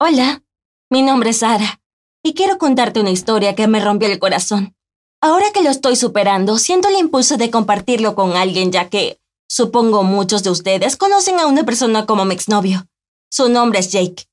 [0.00, 0.44] Hola,
[0.90, 1.80] mi nombre es Sara
[2.22, 4.76] y quiero contarte una historia que me rompió el corazón.
[5.20, 10.04] Ahora que lo estoy superando, siento el impulso de compartirlo con alguien ya que, supongo
[10.04, 12.86] muchos de ustedes conocen a una persona como mi exnovio.
[13.28, 14.28] Su nombre es Jake,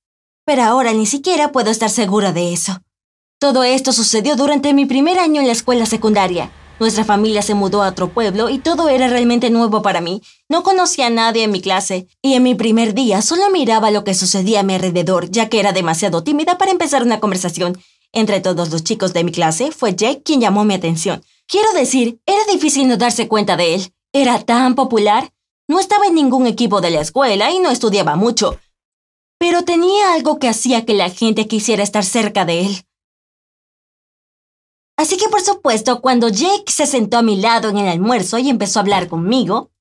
[0.45, 2.77] pero ahora ni siquiera puedo estar segura de eso.
[3.39, 6.51] Todo esto sucedió durante mi primer año en la escuela secundaria.
[6.77, 10.21] Nuestra familia se mudó a otro pueblo y todo era realmente nuevo para mí.
[10.49, 14.03] No conocía a nadie en mi clase y en mi primer día solo miraba lo
[14.03, 17.81] que sucedía a mi alrededor, ya que era demasiado tímida para empezar una conversación.
[18.11, 21.23] Entre todos los chicos de mi clase fue Jake quien llamó mi atención.
[21.47, 23.93] Quiero decir, era difícil no darse cuenta de él.
[24.11, 25.31] Era tan popular.
[25.69, 28.59] No estaba en ningún equipo de la escuela y no estudiaba mucho.
[29.37, 32.85] Pero tenía algo que hacía que la gente quisiera estar cerca de él.
[34.97, 38.49] Así que por supuesto, cuando Jake se sentó a mi lado en el almuerzo y
[38.49, 39.71] empezó a hablar conmigo,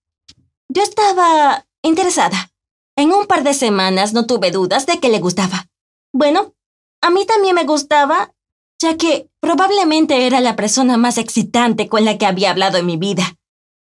[0.68, 2.50] yo estaba interesada.
[2.96, 5.66] En un par de semanas no tuve dudas de que le gustaba.
[6.12, 6.54] Bueno,
[7.00, 8.32] a mí también me gustaba,
[8.80, 12.96] ya que probablemente era la persona más excitante con la que había hablado en mi
[12.96, 13.36] vida.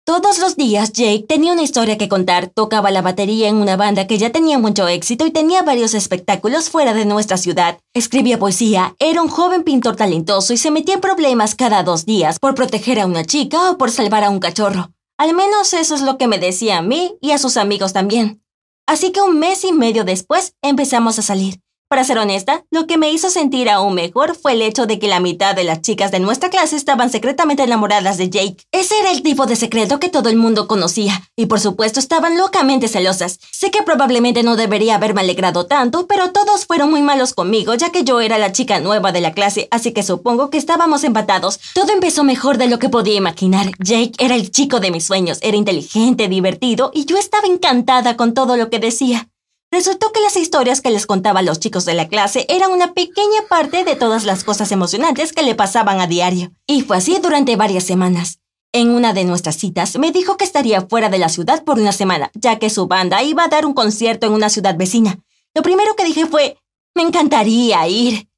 [0.04, 4.08] Todos los días Jake tenía una historia que contar, tocaba la batería en una banda
[4.08, 7.78] que ya tenía mucho éxito y tenía varios espectáculos fuera de nuestra ciudad.
[7.94, 12.40] Escribía poesía, era un joven pintor talentoso y se metía en problemas cada dos días
[12.40, 14.90] por proteger a una chica o por salvar a un cachorro.
[15.18, 18.42] Al menos eso es lo que me decía a mí y a sus amigos también.
[18.88, 21.60] Así que un mes y medio después empezamos a salir.
[21.92, 25.08] Para ser honesta, lo que me hizo sentir aún mejor fue el hecho de que
[25.08, 28.64] la mitad de las chicas de nuestra clase estaban secretamente enamoradas de Jake.
[28.72, 32.38] Ese era el tipo de secreto que todo el mundo conocía, y por supuesto estaban
[32.38, 33.40] locamente celosas.
[33.50, 37.90] Sé que probablemente no debería haberme alegrado tanto, pero todos fueron muy malos conmigo, ya
[37.90, 41.60] que yo era la chica nueva de la clase, así que supongo que estábamos empatados.
[41.74, 43.70] Todo empezó mejor de lo que podía imaginar.
[43.78, 48.32] Jake era el chico de mis sueños, era inteligente, divertido, y yo estaba encantada con
[48.32, 49.28] todo lo que decía.
[49.72, 53.40] Resultó que las historias que les contaba los chicos de la clase eran una pequeña
[53.48, 56.52] parte de todas las cosas emocionantes que le pasaban a diario.
[56.66, 58.38] Y fue así durante varias semanas.
[58.74, 61.92] En una de nuestras citas me dijo que estaría fuera de la ciudad por una
[61.92, 65.20] semana, ya que su banda iba a dar un concierto en una ciudad vecina.
[65.54, 66.58] Lo primero que dije fue,
[66.94, 68.28] me encantaría ir.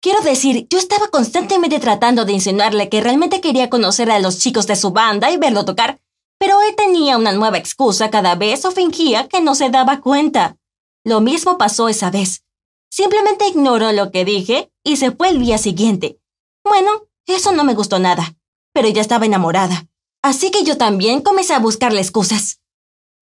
[0.00, 4.68] Quiero decir, yo estaba constantemente tratando de insinuarle que realmente quería conocer a los chicos
[4.68, 5.98] de su banda y verlo tocar,
[6.38, 10.56] pero él tenía una nueva excusa cada vez o fingía que no se daba cuenta.
[11.06, 12.42] Lo mismo pasó esa vez.
[12.90, 16.18] Simplemente ignoró lo que dije y se fue el día siguiente.
[16.64, 16.90] Bueno,
[17.26, 18.34] eso no me gustó nada,
[18.72, 19.86] pero ya estaba enamorada.
[20.20, 22.58] Así que yo también comencé a buscarle excusas.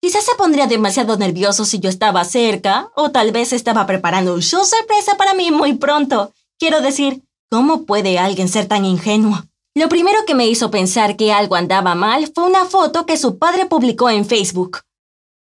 [0.01, 4.41] Quizás se pondría demasiado nervioso si yo estaba cerca, o tal vez estaba preparando un
[4.41, 6.33] show sorpresa para mí muy pronto.
[6.57, 9.43] Quiero decir, ¿cómo puede alguien ser tan ingenuo?
[9.75, 13.37] Lo primero que me hizo pensar que algo andaba mal fue una foto que su
[13.37, 14.84] padre publicó en Facebook.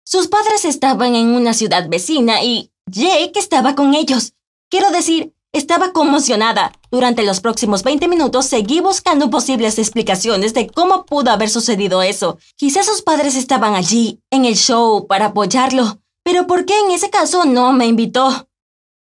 [0.08, 4.34] Sus padres estaban en una ciudad vecina y Jake estaba con ellos.
[4.70, 6.70] Quiero decir, estaba conmocionada.
[6.92, 12.38] Durante los próximos 20 minutos seguí buscando posibles explicaciones de cómo pudo haber sucedido eso.
[12.54, 15.98] Quizás sus padres estaban allí, en el show, para apoyarlo.
[16.22, 18.48] Pero ¿por qué en ese caso no me invitó?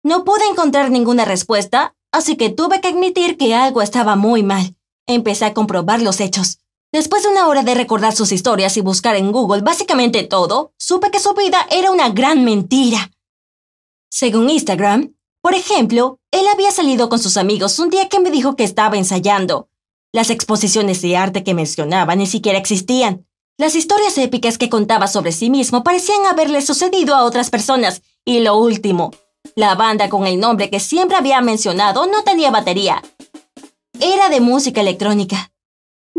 [0.02, 4.76] No pude encontrar ninguna respuesta, así que tuve que admitir que algo estaba muy mal.
[5.06, 6.58] Empecé a comprobar los hechos.
[6.92, 11.10] Después de una hora de recordar sus historias y buscar en Google básicamente todo, supe
[11.10, 13.10] que su vida era una gran mentira.
[14.10, 18.56] Según Instagram, por ejemplo, él había salido con sus amigos un día que me dijo
[18.56, 19.70] que estaba ensayando.
[20.12, 23.26] Las exposiciones de arte que mencionaba ni siquiera existían.
[23.56, 28.02] Las historias épicas que contaba sobre sí mismo parecían haberle sucedido a otras personas.
[28.26, 29.12] Y lo último,
[29.56, 33.02] la banda con el nombre que siempre había mencionado no tenía batería.
[33.98, 35.51] Era de música electrónica.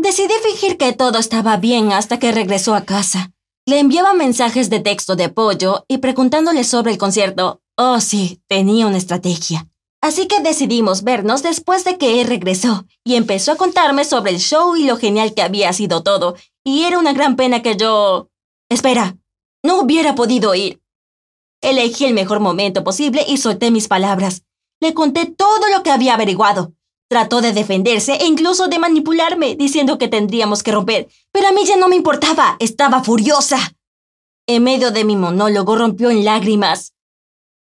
[0.04, 3.32] Decidí fingir que todo estaba bien hasta que regresó a casa.
[3.64, 7.62] Le enviaba mensajes de texto de apoyo y preguntándole sobre el concierto.
[7.78, 9.66] Oh, sí, tenía una estrategia.
[10.02, 14.40] Así que decidimos vernos después de que él regresó y empezó a contarme sobre el
[14.40, 16.36] show y lo genial que había sido todo.
[16.62, 18.28] Y era una gran pena que yo...
[18.68, 19.16] Espera,
[19.62, 20.82] no hubiera podido ir.
[21.62, 24.42] Elegí el mejor momento posible y solté mis palabras.
[24.80, 26.74] Le conté todo lo que había averiguado.
[27.14, 31.64] Trató de defenderse e incluso de manipularme, diciendo que tendríamos que romper, pero a mí
[31.64, 33.76] ya no me importaba, estaba furiosa.
[34.48, 36.92] En medio de mi monólogo rompió en lágrimas.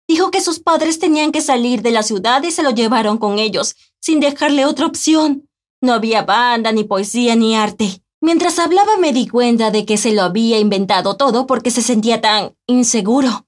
[0.07, 3.37] Dijo que sus padres tenían que salir de la ciudad y se lo llevaron con
[3.37, 5.49] ellos, sin dejarle otra opción.
[5.81, 8.01] No había banda, ni poesía, ni arte.
[8.21, 12.21] Mientras hablaba me di cuenta de que se lo había inventado todo porque se sentía
[12.21, 13.45] tan inseguro.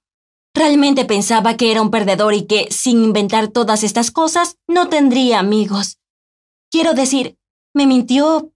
[0.56, 5.38] Realmente pensaba que era un perdedor y que, sin inventar todas estas cosas, no tendría
[5.40, 6.00] amigos.
[6.72, 7.38] Quiero decir,
[7.74, 8.54] me mintió,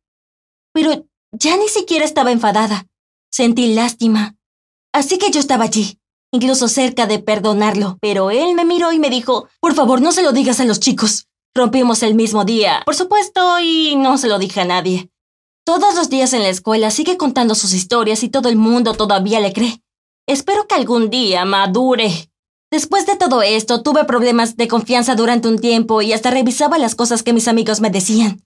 [0.74, 2.88] pero ya ni siquiera estaba enfadada.
[3.30, 4.38] Sentí lástima.
[4.94, 6.00] Así que yo estaba allí,
[6.32, 10.24] incluso cerca de perdonarlo, pero él me miró y me dijo, por favor, no se
[10.24, 11.28] lo digas a los chicos.
[11.54, 15.12] Rompimos el mismo día, por supuesto, y no se lo dije a nadie.
[15.66, 19.42] Todos los días en la escuela sigue contando sus historias y todo el mundo todavía
[19.42, 19.82] le cree.
[20.30, 22.30] Espero que algún día madure.
[22.72, 26.94] Después de todo esto, tuve problemas de confianza durante un tiempo y hasta revisaba las
[26.94, 28.46] cosas que mis amigos me decían.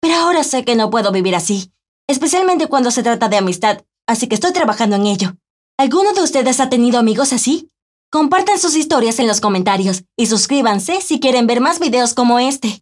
[0.00, 1.70] Pero ahora sé que no puedo vivir así,
[2.08, 5.36] especialmente cuando se trata de amistad, así que estoy trabajando en ello.
[5.78, 7.70] ¿Alguno de ustedes ha tenido amigos así?
[8.10, 12.81] Compartan sus historias en los comentarios y suscríbanse si quieren ver más videos como este.